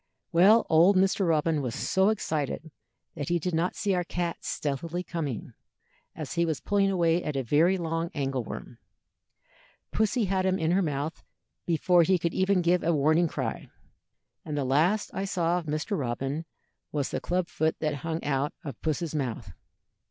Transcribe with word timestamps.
Well, 0.31 0.65
old 0.67 0.95
Mr. 0.97 1.27
Robin 1.27 1.61
was 1.61 1.75
so 1.75 2.09
excited 2.09 2.71
that 3.13 3.29
he 3.29 3.37
did 3.37 3.53
not 3.53 3.75
see 3.75 3.93
our 3.93 4.03
cat 4.03 4.37
stealthily 4.41 5.03
coming, 5.03 5.53
as 6.15 6.33
he 6.33 6.43
was 6.43 6.59
pulling 6.59 6.89
away 6.89 7.23
at 7.23 7.35
a 7.35 7.43
very 7.43 7.77
long 7.77 8.09
angle 8.15 8.43
worm. 8.43 8.79
Pussy 9.91 10.25
had 10.25 10.43
him 10.43 10.57
in 10.57 10.71
her 10.71 10.81
mouth 10.81 11.23
before 11.67 12.01
he 12.01 12.17
could 12.17 12.33
even 12.33 12.63
give 12.63 12.81
a 12.83 12.95
warning 12.95 13.27
cry, 13.27 13.69
and 14.43 14.57
the 14.57 14.65
last 14.65 15.11
I 15.13 15.25
saw 15.25 15.59
of 15.59 15.67
Mr. 15.67 15.95
Robin 15.95 16.45
was 16.91 17.09
the 17.09 17.21
club 17.21 17.47
foot 17.47 17.77
that 17.77 17.97
hung 17.97 18.23
out 18.23 18.53
of 18.63 18.81
Puss's 18.81 19.13
mouth. 19.13 19.51